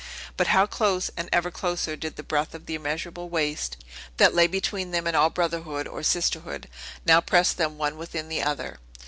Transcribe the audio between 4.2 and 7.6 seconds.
lay between them and all brotherhood or sisterhood, now press